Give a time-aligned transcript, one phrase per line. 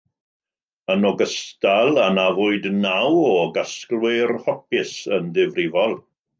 [0.93, 5.99] Yn ogystal, anafwyd naw o gasglwyr hopys yn ddifrifol.